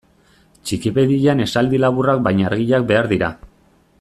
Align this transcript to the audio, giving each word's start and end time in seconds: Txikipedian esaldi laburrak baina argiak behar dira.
Txikipedian 0.69 1.43
esaldi 1.45 1.83
laburrak 1.85 2.25
baina 2.29 2.51
argiak 2.51 2.91
behar 2.93 3.13
dira. 3.15 3.33